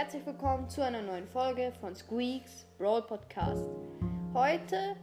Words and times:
herzlich 0.00 0.24
willkommen 0.24 0.66
zu 0.66 0.82
einer 0.82 1.02
neuen 1.02 1.28
Folge 1.28 1.74
von 1.78 1.94
Squeaks 1.94 2.64
Brawl 2.78 3.02
Podcast. 3.02 3.68
Heute 4.32 4.96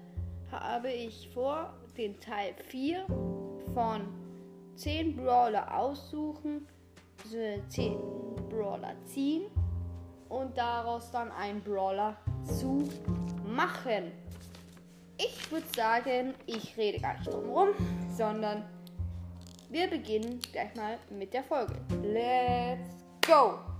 habe 0.51 0.91
ich 0.91 1.29
vor, 1.35 1.71
den 1.95 2.19
Teil 2.19 2.55
4 2.69 3.05
von 3.75 4.07
10 4.75 5.15
Brawler 5.15 5.71
aussuchen, 5.77 6.67
also 7.23 7.37
10 7.67 7.95
Brawler 8.49 8.95
ziehen 9.05 9.43
und 10.29 10.57
daraus 10.57 11.11
dann 11.11 11.31
einen 11.31 11.61
Brawler 11.61 12.17
zu 12.43 12.89
machen. 13.45 14.11
Ich 15.19 15.51
würde 15.51 15.67
sagen, 15.75 16.33
ich 16.47 16.75
rede 16.75 16.99
gar 16.99 17.13
nicht 17.19 17.31
drum 17.31 17.47
rum, 17.51 17.67
sondern 18.15 18.63
wir 19.69 19.87
beginnen 19.91 20.39
gleich 20.51 20.73
mal 20.73 20.97
mit 21.11 21.35
der 21.35 21.43
Folge. 21.43 21.75
Let's 22.01 23.05
go! 23.23 23.76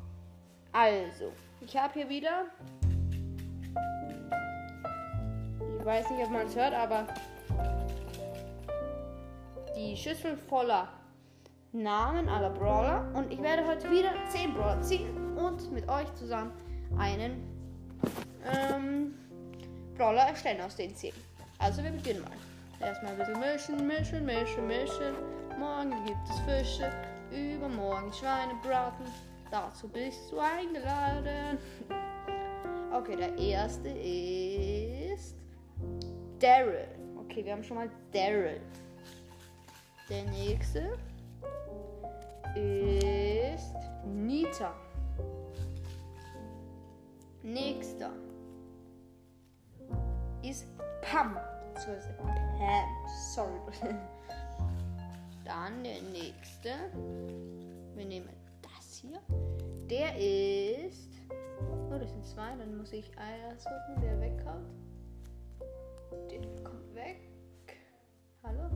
Also, 0.79 1.33
ich 1.59 1.75
habe 1.75 1.91
hier 1.95 2.07
wieder. 2.07 2.45
Ich 5.79 5.83
weiß 5.83 6.07
nicht, 6.11 6.23
ob 6.23 6.29
man 6.29 6.45
es 6.45 6.55
hört, 6.55 6.75
aber 6.75 7.07
die 9.75 9.97
Schüssel 9.97 10.37
voller 10.37 10.87
Namen 11.71 12.29
aller 12.29 12.51
Brawler. 12.51 13.11
Und 13.15 13.33
ich 13.33 13.41
werde 13.41 13.65
heute 13.65 13.89
wieder 13.89 14.11
10 14.29 14.53
Brawler 14.53 14.79
ziehen 14.83 15.35
und 15.35 15.71
mit 15.71 15.89
euch 15.89 16.13
zusammen 16.13 16.51
einen 16.99 17.41
ähm, 18.45 19.15
Brawler 19.97 20.27
erstellen 20.27 20.61
aus 20.61 20.75
den 20.75 20.95
10. 20.95 21.11
Also, 21.57 21.83
wir 21.83 21.89
beginnen 21.89 22.21
mal. 22.21 22.85
Erstmal 22.87 23.13
ein 23.13 23.17
bisschen 23.17 23.39
mischen, 23.39 23.87
mischen, 23.87 24.25
mischen, 24.27 24.67
mischen. 24.67 25.15
Morgen 25.57 26.05
gibt 26.05 26.19
es 26.29 26.39
Fische, 26.41 26.91
übermorgen 27.31 28.13
Schweinebraten. 28.13 29.07
Dazu 29.49 29.87
bist 29.87 30.31
du 30.31 30.39
eingeladen. 30.39 31.57
Okay, 32.91 33.15
der 33.15 33.37
erste 33.37 33.89
ist 33.89 35.35
Daryl. 36.39 36.87
Okay, 37.17 37.45
wir 37.45 37.53
haben 37.53 37.63
schon 37.63 37.77
mal 37.77 37.89
Daryl. 38.11 38.61
Der 40.09 40.23
nächste 40.25 40.97
ist 42.55 43.75
Nita. 44.05 44.73
Nächster 47.43 48.11
ist 50.43 50.65
Pam. 51.01 51.37
Pam. 51.75 52.17
Sorry. 53.33 53.59
Dann 55.45 55.83
der 55.83 56.01
nächste. 56.01 56.71
Wir 57.95 58.05
nehmen 58.05 58.29
hier. 58.97 59.21
Der 59.89 60.15
ist. 60.17 61.13
Oh, 61.89 61.97
das 61.97 62.11
sind 62.11 62.25
zwei. 62.25 62.55
Dann 62.55 62.77
muss 62.77 62.91
ich 62.93 63.11
einer 63.17 63.55
suchen, 63.57 64.01
der 64.01 64.19
wegkommt. 64.19 64.69
Der 66.29 66.63
kommt 66.63 66.95
weg. 66.95 67.29
Hallo? 68.43 68.69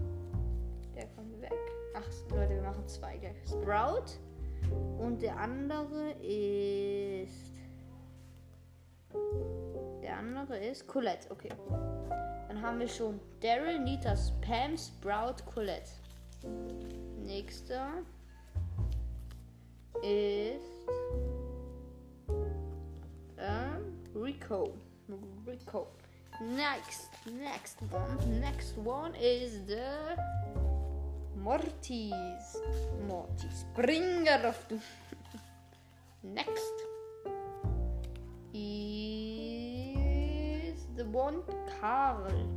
Der 0.96 1.08
kommt 1.08 1.42
weg. 1.42 1.54
Ach, 1.96 2.32
Leute, 2.32 2.56
wir 2.56 2.62
machen 2.62 2.88
zwei 2.88 3.18
gleich. 3.18 3.36
Sprout. 3.46 4.18
Und 5.00 5.22
der 5.22 5.38
andere 5.38 6.12
ist. 6.22 7.54
Der 10.02 10.18
andere 10.18 10.58
ist 10.58 10.88
Colette. 10.88 11.30
Okay. 11.32 11.50
Dann 12.48 12.62
haben 12.62 12.80
wir 12.80 12.88
schon 12.88 13.20
Daryl, 13.42 13.80
Nita, 13.80 14.16
Pam, 14.42 14.78
Sprout, 14.78 15.44
Colette. 15.54 15.92
Nächster 17.24 18.04
ist 20.04 20.90
ähm, 23.38 24.00
Rico. 24.16 24.74
Rico. 25.48 25.88
Next, 26.42 27.10
next 27.26 27.78
one. 27.92 28.40
Next 28.40 28.78
one 28.78 29.14
is 29.16 29.62
the 29.68 30.16
Mortis. 31.36 32.58
Mortis. 33.08 33.66
Bringer 33.76 34.50
auf 34.50 34.66
du. 34.70 34.80
Next 36.24 36.74
is 38.54 39.28
the 40.96 41.06
one 41.12 41.44
Karl. 41.80 42.48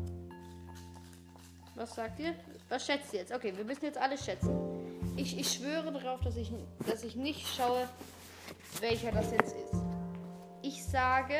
Was 1.74 1.94
sagt 1.94 2.20
ihr? 2.20 2.34
Was 2.68 2.86
schätzt 2.86 3.12
ihr 3.12 3.20
jetzt? 3.20 3.32
Okay, 3.32 3.52
wir 3.56 3.64
müssen 3.64 3.84
jetzt 3.84 3.98
alles 3.98 4.24
schätzen. 4.24 4.73
Ich, 5.16 5.38
ich 5.38 5.52
schwöre 5.52 5.92
darauf, 5.92 6.20
dass 6.20 6.36
ich, 6.36 6.50
dass 6.86 7.04
ich 7.04 7.14
nicht 7.14 7.46
schaue, 7.46 7.88
welcher 8.80 9.12
das 9.12 9.30
jetzt 9.30 9.54
ist. 9.54 9.74
Ich 10.62 10.84
sage, 10.84 11.34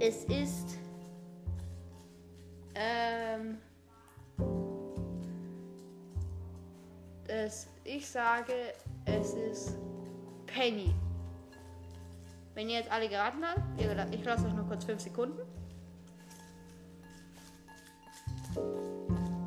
es 0.00 0.24
ist. 0.24 0.78
Ähm. 2.74 3.58
Es, 7.28 7.68
ich 7.84 8.08
sage, 8.08 8.54
es 9.04 9.34
ist 9.34 9.76
Penny. 10.46 10.94
Wenn 12.54 12.70
ihr 12.70 12.78
jetzt 12.78 12.90
alle 12.90 13.08
geraten 13.08 13.44
habt, 13.44 13.60
ich 14.12 14.24
lasse 14.24 14.46
euch 14.46 14.54
noch 14.54 14.66
kurz 14.66 14.84
5 14.84 15.00
Sekunden. 15.00 15.42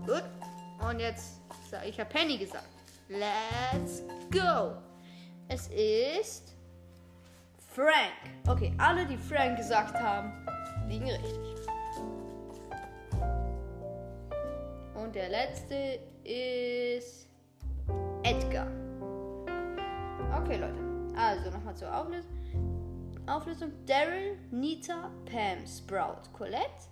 Gut. 0.05 0.23
Und 0.87 0.99
jetzt, 0.99 1.40
ich 1.85 1.99
habe 1.99 2.09
Penny 2.09 2.37
gesagt. 2.37 2.67
Let's 3.07 4.03
go. 4.31 4.73
Es 5.47 5.67
ist 5.67 6.55
Frank. 7.73 8.13
Okay, 8.47 8.73
alle, 8.77 9.05
die 9.05 9.17
Frank 9.17 9.57
gesagt 9.57 9.95
haben, 9.95 10.45
liegen 10.87 11.09
richtig. 11.09 11.67
Und 14.95 15.15
der 15.15 15.29
letzte 15.29 15.99
ist 16.23 17.27
Edgar. 18.23 18.67
Okay, 20.41 20.57
Leute. 20.57 20.79
Also 21.17 21.49
nochmal 21.49 21.75
zur 21.75 21.95
Auflösung. 21.95 22.31
Auflösung. 23.27 23.71
Daryl, 23.85 24.37
Nita, 24.51 25.09
Pam, 25.25 25.65
Sprout, 25.65 26.29
Colette, 26.33 26.87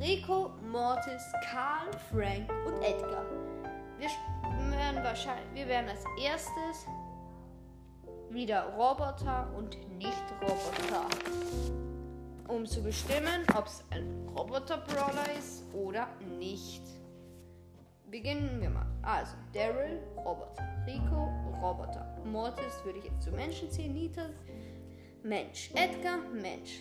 Rico, 0.00 0.50
Mortis, 0.70 1.22
Karl, 1.50 1.90
Frank 2.10 2.50
und 2.66 2.82
Edgar. 2.82 3.24
Wir 4.02 4.78
werden 4.78 5.04
wahrscheinlich, 5.04 5.54
wir 5.54 5.68
werden 5.68 5.88
als 5.90 6.04
erstes 6.20 6.88
wieder 8.30 8.64
Roboter 8.74 9.48
und 9.56 9.76
Nicht-Roboter. 9.96 11.06
Um 12.48 12.66
zu 12.66 12.82
bestimmen, 12.82 13.46
ob 13.56 13.66
es 13.66 13.84
ein 13.90 14.28
Roboter-Brawler 14.36 15.32
ist 15.38 15.62
oder 15.72 16.08
nicht. 16.36 16.82
Beginnen 18.10 18.60
wir 18.60 18.70
mal. 18.70 18.86
Also, 19.02 19.34
Daryl, 19.52 20.02
Roboter. 20.16 20.66
Rico, 20.84 21.30
Roboter. 21.62 22.04
Mortis 22.24 22.84
würde 22.84 22.98
ich 22.98 23.04
jetzt 23.04 23.22
zu 23.22 23.30
Menschen 23.30 23.70
zählen. 23.70 23.94
Nita, 23.94 24.30
Mensch. 25.22 25.70
Edgar, 25.74 26.18
Mensch. 26.18 26.80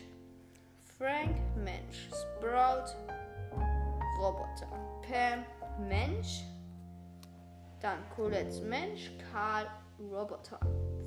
Frank, 0.98 1.38
Mensch. 1.56 2.09
Sprout, 2.09 2.96
Roboter. 4.20 4.68
Pam, 5.08 5.46
Mensch. 5.88 6.44
Dann 7.81 7.97
Colette, 8.16 8.62
Mensch. 8.62 9.12
Karl, 9.31 9.66
Roboter. 10.00 10.59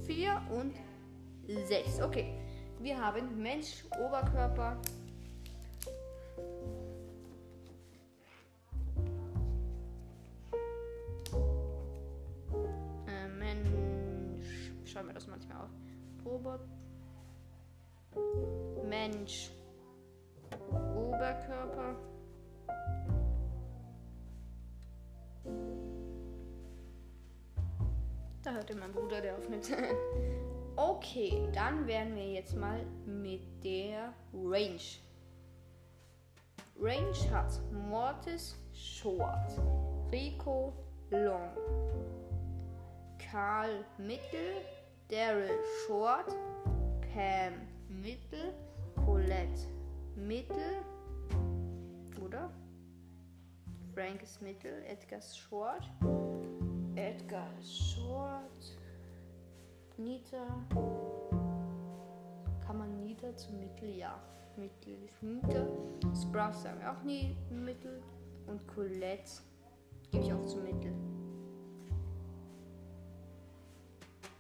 4 0.07 0.43
und 0.51 0.75
6. 1.47 2.01
Okay. 2.01 2.35
Wir 2.81 3.01
haben 3.01 3.41
Mensch, 3.41 3.85
Oberkörper. 3.99 4.77
Äh, 13.07 13.29
Mensch. 13.29 14.73
Schauen 14.85 15.07
wir 15.07 15.15
das 15.15 15.29
manchmal 15.29 15.59
auf. 15.63 15.71
Roboter. 16.25 16.69
Mensch. 18.89 19.51
Oberkörper. 20.71 22.14
Da 28.45 28.53
hört 28.53 28.69
ihr 28.69 28.77
mein 28.77 28.93
Bruder, 28.93 29.23
der 29.23 29.39
aufnimmt. 29.39 29.71
okay, 30.77 31.49
dann 31.55 31.87
werden 31.87 32.15
wir 32.15 32.31
jetzt 32.31 32.55
mal 32.55 32.85
mit 33.07 33.41
der 33.65 34.13
Range. 34.35 34.79
Range 36.79 37.31
hat 37.33 37.59
Mortis 37.73 38.55
Short, 38.75 39.59
Rico 40.13 40.75
Long, 41.11 41.49
Karl 43.19 43.83
Mittel, 43.97 44.61
Daryl 45.09 45.49
Short, 45.87 46.37
Pam 47.15 47.55
Mittel, 47.89 48.53
Colette 49.07 49.63
Mittel, 50.17 50.83
oder? 52.23 52.51
Frank 53.95 54.23
ist 54.23 54.43
Mittel, 54.43 54.83
Edgar 54.87 55.21
ist 55.21 55.39
Short, 55.39 55.89
Edgar 56.97 57.51
Short, 57.61 58.79
Nita. 59.97 60.47
Kann 62.65 62.79
man 62.79 63.01
Nita 63.01 63.37
zu 63.37 63.53
Mittel? 63.53 63.97
Ja. 63.97 64.21
Mittel 64.57 64.95
ist 65.05 65.23
Nita. 65.23 65.67
Sprout 66.15 66.53
sagen 66.53 66.79
wir 66.81 66.93
auch 66.93 67.03
nie 67.03 67.37
Mittel. 67.51 68.01
Und 68.47 68.67
Colette 68.69 69.41
gebe 70.13 70.25
ich 70.25 70.33
auch 70.33 70.45
zu 70.47 70.59
Mittel. 70.59 70.93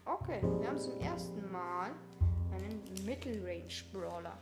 Okay, 0.05 0.41
wir 0.61 0.69
haben 0.69 0.79
zum 0.79 0.99
ersten 1.01 1.51
Mal 1.51 1.91
einen 2.53 2.81
Mittelrange 3.05 3.83
Brawler. 3.93 4.39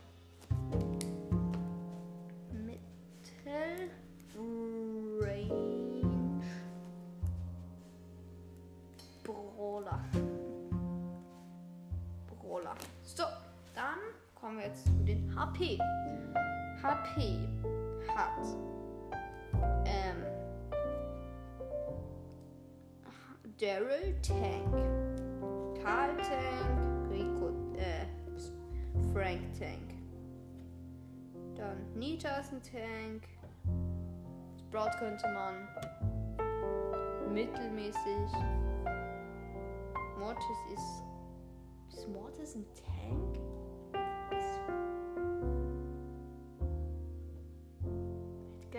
Kommen 14.53 14.65
wir 14.65 14.67
jetzt 14.67 14.85
zu 14.85 15.03
den 15.03 15.35
HP. 15.35 15.79
HP 16.81 17.39
hat 18.07 18.45
ähm, 19.85 20.23
Daryl 23.59 24.15
Tank, 24.21 24.73
Karl 25.81 26.15
Tank, 26.17 27.09
Rico, 27.09 27.49
äh, 27.77 28.05
Frank 29.11 29.41
Tank. 29.57 29.95
Dann 31.55 31.91
Nita 31.95 32.37
ist 32.37 32.53
ein 32.53 32.61
Tank. 32.61 33.27
Sprout 34.59 34.91
könnte 34.99 35.25
man 35.33 35.67
mittelmäßig. 37.33 37.97
Mortis 40.19 40.57
ist. 40.73 41.97
Ist 41.97 42.07
Mortis 42.09 42.55
ein 42.55 42.65
Tank? 42.75 43.42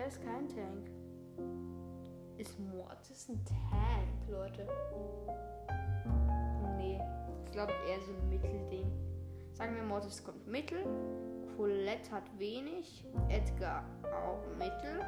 Edgar 0.05 0.09
ist 0.09 0.23
kein 0.23 0.49
Tank. 0.49 0.91
Ist 2.37 2.59
Mortis 2.59 3.29
ein 3.29 3.43
Tank, 3.45 4.29
Leute? 4.29 4.67
Nee. 6.77 7.01
Ich 7.45 7.53
glaube 7.53 7.73
eher 7.89 8.01
so 8.01 8.13
ein 8.13 8.29
Mittelding. 8.29 8.91
Sagen 9.53 9.77
wir, 9.77 9.83
Mortis 9.83 10.23
kommt 10.23 10.47
Mittel. 10.47 10.85
Colette 11.57 12.11
hat 12.11 12.25
wenig. 12.39 13.07
Edgar 13.29 13.85
auch 14.03 14.43
Mittel. 14.59 15.01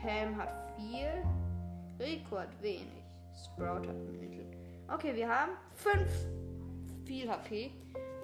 Pam 0.00 0.36
hat 0.36 0.54
viel. 0.76 1.22
Rico 1.98 2.38
hat 2.38 2.62
wenig. 2.62 3.04
Sprout 3.44 3.86
hat 3.88 3.96
Mittel. 4.20 4.46
Okay, 4.92 5.14
wir 5.14 5.28
haben 5.28 5.52
5 5.74 6.28
viel 7.04 7.28
HP. 7.28 7.72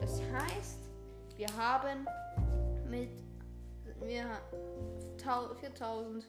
Das 0.00 0.23
heißt, 0.32 0.88
wir 1.37 1.49
haben 1.58 2.06
mit 2.88 3.11
wir 4.00 4.25
4000 5.30 6.24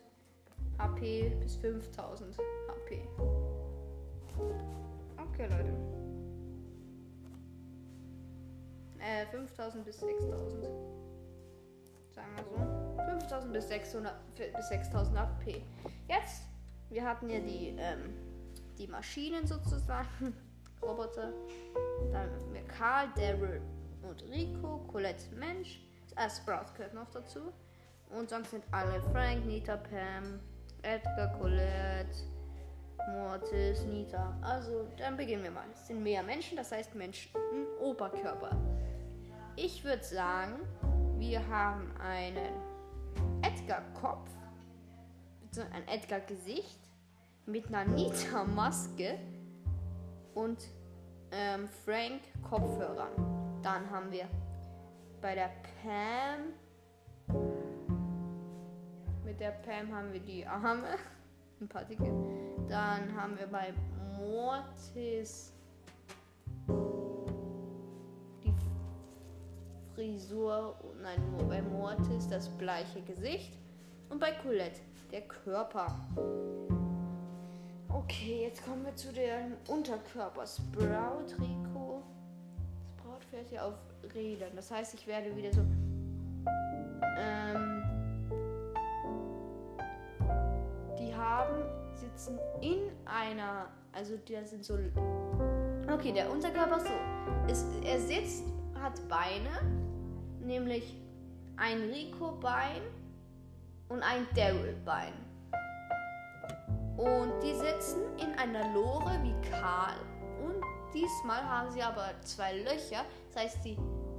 HP 0.78 1.30
bis 1.40 1.56
5000 1.56 2.38
HP. 2.68 3.02
Okay, 5.18 5.48
Leute. 5.48 5.74
Äh, 9.00 9.26
5000 9.32 9.86
bis 9.86 10.00
6000. 10.02 10.66
Sagen 12.12 12.28
wir 12.36 12.44
so. 12.44 13.20
5000 13.20 13.54
bis 13.54 13.68
600 13.70 14.14
bis 14.36 14.70
6000 14.70 15.18
HP. 15.18 15.64
Jetzt, 16.08 16.44
wir 16.90 17.04
hatten 17.04 17.28
ja 17.30 17.40
die, 17.40 17.76
ähm, 17.80 18.14
die 18.78 18.88
Maschinen 18.88 19.48
sozusagen. 19.48 20.36
Roboter. 20.84 21.34
Dann 22.12 22.30
haben 22.32 22.54
wir 22.54 22.64
Karl, 22.64 23.08
Daryl 23.16 23.62
und 24.04 24.24
Rico, 24.30 24.80
Colette 24.92 25.34
Mensch. 25.36 25.80
Äh, 26.16 26.30
Sprout 26.30 26.74
gehört 26.76 26.94
noch 26.94 27.10
dazu. 27.10 27.52
Und 28.18 28.30
sonst 28.30 28.52
sind 28.52 28.64
alle 28.72 29.02
Frank, 29.12 29.46
Nita, 29.46 29.78
Pam, 29.78 30.40
Edgar, 30.82 31.38
Colette, 31.40 32.18
Mortis, 33.14 33.84
Nita. 33.86 34.38
Also, 34.42 34.88
dann 34.98 35.18
beginnen 35.18 35.44
wir 35.44 35.52
mal. 35.52 35.66
Es 35.74 35.88
sind 35.88 36.04
mehr 36.04 36.24
Menschen, 36.24 36.58
das 36.58 36.72
heißt 36.72 36.96
Menschen 36.96 37.32
Oberkörper. 37.80 38.56
Ich 39.56 39.84
würde 39.84 40.04
sagen, 40.04 40.60
wir 41.18 41.48
haben 41.48 41.92
einen 42.00 42.54
Edgar-Kopf, 43.44 44.30
ein 45.74 45.88
Edgar-Gesicht 45.88 46.80
mit 47.46 47.68
einer 47.68 47.86
Nita-Maske 47.86 49.20
und 50.34 50.58
ähm, 51.32 51.68
Frank 51.86 52.22
Kopfhörern. 52.50 53.62
Dann 53.62 53.90
haben 53.90 54.12
wir 54.12 54.28
bei 55.22 55.36
der 55.36 55.52
Pam 55.82 56.54
mit 59.32 59.40
der 59.40 59.52
Pam 59.52 59.96
haben 59.96 60.12
wir 60.12 60.20
die 60.20 60.46
Arme, 60.46 60.84
ein 61.62 61.68
paar 61.70 61.86
dicke. 61.86 62.12
Dann 62.68 63.16
haben 63.16 63.38
wir 63.40 63.48
bei 63.48 63.74
Mortis 64.18 65.54
die 68.44 68.54
Frisur, 69.96 70.76
nein, 71.02 71.18
nur 71.32 71.48
bei 71.48 71.62
Mortis 71.62 72.28
das 72.28 72.50
bleiche 72.50 73.02
Gesicht 73.04 73.58
und 74.10 74.20
bei 74.20 74.34
Colette 74.34 74.82
der 75.14 75.22
Körper. 75.22 75.88
Okay, 77.88 78.44
jetzt 78.44 78.66
kommen 78.66 78.86
wir 78.86 78.96
zu 78.98 79.14
dem 79.14 79.56
Unterkörper. 79.70 80.46
Sprout, 80.46 81.36
Rico. 81.40 82.04
Sprout 82.98 83.24
fährt 83.30 83.48
hier 83.48 83.64
auf 83.64 83.76
Rädern. 84.14 84.52
Das 84.58 84.70
heißt, 84.72 84.94
ich 84.94 85.08
werde 85.08 85.34
wieder 85.38 85.54
so. 85.54 85.62
Ähm, 87.18 87.91
haben, 91.22 91.64
sitzen 91.94 92.40
in 92.62 92.90
einer. 93.06 93.68
Also, 93.94 94.18
die 94.18 94.38
sind 94.44 94.66
so. 94.66 94.78
Okay, 95.92 96.12
der 96.12 96.32
Unterkörper 96.32 96.80
so. 96.80 97.52
Ist, 97.52 97.68
er 97.84 98.00
sitzt, 98.00 98.44
hat 98.80 99.00
Beine. 99.08 99.50
Nämlich 100.44 101.00
ein 101.58 101.82
Rico-Bein 101.82 102.82
und 103.90 104.02
ein 104.02 104.28
Daryl-Bein. 104.36 105.14
Und 106.98 107.40
die 107.44 107.54
sitzen 107.54 108.02
in 108.18 108.38
einer 108.38 108.74
Lore 108.74 109.20
wie 109.22 109.50
Karl. 109.50 109.96
Und 110.44 110.62
diesmal 110.94 111.44
haben 111.44 111.70
sie 111.72 111.82
aber 111.82 112.10
zwei 112.22 112.58
Löcher. 112.60 113.06
Das 113.32 113.44
heißt, 113.44 113.66
die 113.66 113.78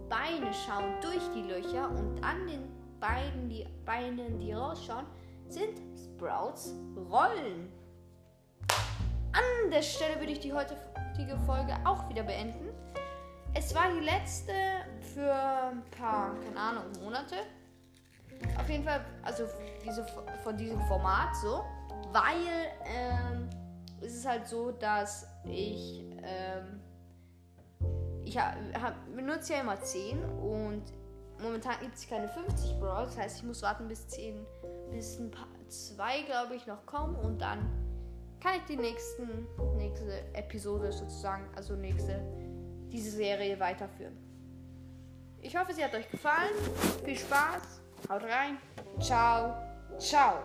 Beine 0.09 0.52
schauen 0.52 0.94
durch 1.00 1.23
die 1.35 1.42
Löcher 1.42 1.90
und 1.90 2.23
an 2.23 2.47
den 2.47 2.68
beiden, 3.00 3.49
die 3.49 3.66
Beinen, 3.85 4.38
die 4.38 4.52
rausschauen, 4.52 5.06
sind 5.52 5.80
Sprouts 5.99 6.75
Rollen. 7.11 7.73
An 9.32 9.71
der 9.71 9.82
Stelle 9.82 10.18
würde 10.18 10.32
ich 10.32 10.40
die 10.40 10.52
heutige 10.52 11.38
Folge 11.47 11.75
auch 11.85 12.09
wieder 12.09 12.23
beenden. 12.23 12.68
Es 13.54 13.75
war 13.75 13.92
die 13.92 14.04
letzte 14.04 14.52
für 15.14 15.32
ein 15.32 15.82
paar, 15.97 16.35
keine 16.40 16.59
Ahnung, 16.59 16.85
Monate. 17.02 17.37
Auf 18.59 18.68
jeden 18.68 18.85
Fall, 18.85 19.04
also 19.23 19.44
diese, 19.85 20.04
von 20.42 20.56
diesem 20.56 20.80
Format 20.82 21.37
so 21.37 21.62
weil 22.12 22.73
ähm, 22.85 23.49
es 24.00 24.14
ist 24.14 24.26
halt 24.26 24.47
so, 24.47 24.71
dass 24.73 25.26
ich 25.44 26.04
ähm, 26.23 26.80
ich 28.25 28.38
hab, 28.38 28.54
hab, 28.80 28.94
benutze 29.14 29.54
ja 29.54 29.61
immer 29.61 29.80
10 29.80 30.23
und 30.25 30.82
momentan 31.40 31.75
gibt 31.80 31.94
es 31.94 32.09
keine 32.09 32.28
50 32.28 32.78
Brawl, 32.78 33.04
das 33.04 33.18
heißt 33.18 33.38
ich 33.38 33.44
muss 33.44 33.62
warten 33.62 33.88
bis 33.88 34.06
10, 34.09 34.47
bis 34.92 35.18
ein 35.18 35.30
paar, 35.30 35.49
zwei 35.68 36.22
glaube 36.22 36.54
ich 36.54 36.66
noch 36.66 36.84
kommen 36.87 37.16
und 37.16 37.40
dann 37.40 37.68
kann 38.40 38.56
ich 38.56 38.64
die 38.64 38.76
nächsten, 38.76 39.46
nächste 39.76 40.34
Episode 40.34 40.92
sozusagen, 40.92 41.44
also 41.54 41.76
nächste, 41.76 42.20
diese 42.90 43.11
Serie 43.11 43.58
weiterführen. 43.61 44.16
Ich 45.40 45.56
hoffe, 45.56 45.75
sie 45.75 45.84
hat 45.84 45.94
euch 45.94 46.08
gefallen. 46.11 46.54
Viel 47.04 47.18
Spaß. 47.18 47.80
Haut 48.08 48.22
rein. 48.22 48.58
Ciao. 49.00 49.54
Ciao. 49.99 50.42